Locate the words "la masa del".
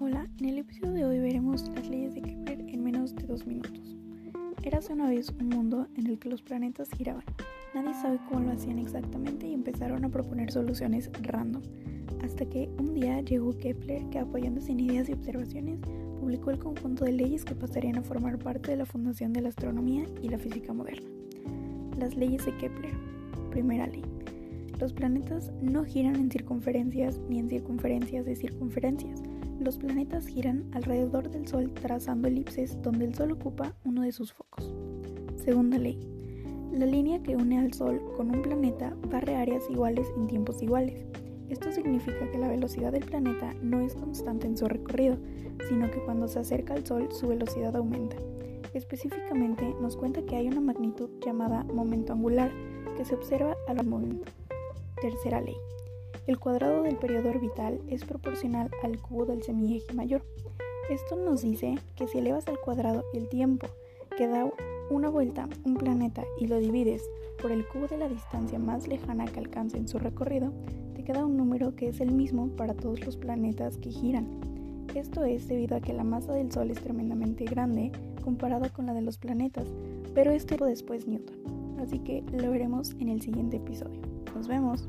75.92-76.50